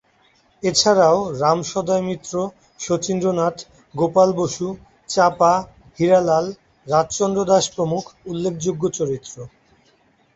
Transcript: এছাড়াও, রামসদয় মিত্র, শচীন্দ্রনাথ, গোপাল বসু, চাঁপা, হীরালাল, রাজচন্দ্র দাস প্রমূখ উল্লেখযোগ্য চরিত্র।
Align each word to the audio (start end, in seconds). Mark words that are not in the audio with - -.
এছাড়াও, 0.63 1.17
রামসদয় 1.41 2.03
মিত্র, 2.09 2.33
শচীন্দ্রনাথ, 2.79 3.57
গোপাল 3.93 4.29
বসু, 4.33 4.67
চাঁপা, 5.09 5.53
হীরালাল, 5.97 6.45
রাজচন্দ্র 6.87 7.39
দাস 7.45 7.65
প্রমূখ 7.75 8.03
উল্লেখযোগ্য 8.25 8.83
চরিত্র। 8.97 9.35